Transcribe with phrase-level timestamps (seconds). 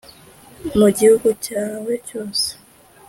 [0.79, 2.47] mu gihugu cyawe cyose,